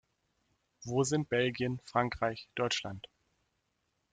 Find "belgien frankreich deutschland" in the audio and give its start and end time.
1.29-3.07